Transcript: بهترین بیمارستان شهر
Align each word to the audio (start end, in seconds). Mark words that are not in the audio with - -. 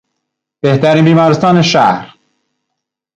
بهترین 0.61 1.05
بیمارستان 1.05 1.61
شهر 1.61 2.15